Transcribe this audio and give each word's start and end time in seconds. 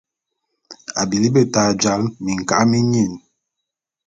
A 0.99 1.01
bili 1.09 1.29
beta 1.35 1.63
jal 1.81 2.01
minka’a 2.23 2.63
minyin. 2.71 3.13